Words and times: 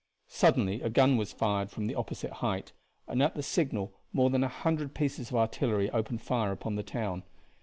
Suddenly 0.27 0.81
a 0.81 0.89
gun 0.89 1.15
was 1.15 1.31
fired 1.31 1.69
from 1.69 1.85
the 1.85 1.93
opposite 1.93 2.31
height, 2.41 2.71
and 3.07 3.21
at 3.21 3.35
the 3.35 3.43
signal 3.43 3.93
more 4.11 4.31
than 4.31 4.43
a 4.43 4.47
hundred 4.47 4.95
pieces 4.95 5.29
of 5.29 5.35
artillery 5.35 5.91
opened 5.91 6.23
fire 6.23 6.51
upon 6.51 6.73
the 6.75 6.81
town. 6.81 7.21